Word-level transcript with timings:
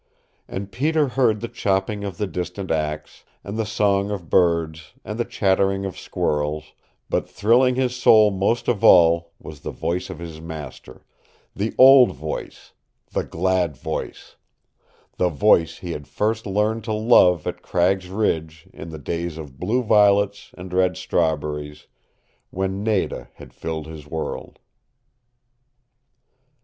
And 0.47 0.71
Peter 0.71 1.09
heard 1.09 1.41
the 1.41 1.47
chopping 1.47 2.03
of 2.03 2.17
the 2.17 2.25
distant 2.25 2.71
axe, 2.71 3.23
and 3.43 3.55
the 3.55 3.67
song 3.67 4.09
of 4.09 4.31
birds, 4.31 4.93
and 5.05 5.19
the 5.19 5.23
chattering 5.25 5.85
of 5.85 5.95
squirrels 5.95 6.73
but 7.07 7.29
thrilling 7.29 7.75
his 7.75 7.95
soul 7.95 8.31
most 8.31 8.67
of 8.67 8.83
all 8.83 9.31
was 9.37 9.59
the 9.59 9.69
voice 9.69 10.09
of 10.09 10.17
his 10.17 10.41
master, 10.41 11.05
the 11.55 11.75
old 11.77 12.13
voice, 12.13 12.73
the 13.11 13.23
glad 13.23 13.77
voice, 13.77 14.37
the 15.17 15.29
voice 15.29 15.77
he 15.77 15.91
had 15.91 16.07
first 16.07 16.47
learned 16.47 16.83
to 16.85 16.93
love 16.93 17.45
at 17.45 17.61
Cragg's 17.61 18.09
Ridge 18.09 18.67
in 18.73 18.89
the 18.89 18.97
days 18.97 19.37
of 19.37 19.59
blue 19.59 19.83
violets 19.83 20.49
and 20.57 20.73
red 20.73 20.97
strawberries, 20.97 21.85
when 22.49 22.83
Nada 22.83 23.29
had 23.35 23.53
filled 23.53 23.85
his 23.85 24.07
world. 24.07 24.57